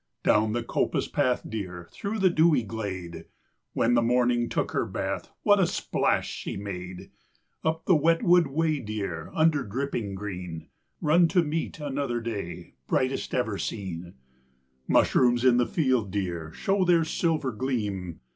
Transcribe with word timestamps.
Down 0.23 0.53
the 0.53 0.63
coppice 0.63 1.07
path, 1.07 1.43
dear, 1.47 1.87
Through 1.91 2.17
the 2.17 2.31
dewy 2.31 2.63
glade, 2.63 3.25
(When 3.73 3.93
the 3.93 4.01
Morning 4.01 4.49
took 4.49 4.71
her 4.71 4.87
bath 4.87 5.29
What 5.43 5.59
a 5.59 5.67
splash 5.67 6.27
she 6.27 6.57
made!) 6.57 7.11
Up 7.63 7.85
the 7.85 7.93
wet 7.93 8.23
wood 8.23 8.47
way, 8.47 8.79
dear, 8.79 9.29
Under 9.35 9.63
dripping 9.63 10.15
green 10.15 10.69
Run 11.01 11.27
to 11.27 11.43
meet 11.43 11.79
another 11.79 12.19
day, 12.19 12.73
Brightest 12.87 13.35
ever 13.35 13.59
seen. 13.59 14.15
Mushrooms 14.87 15.45
in 15.45 15.57
the 15.57 15.67
field, 15.67 16.09
dear, 16.09 16.51
Show 16.51 16.83
their 16.83 17.03
silver 17.03 17.51
gleam. 17.51 18.21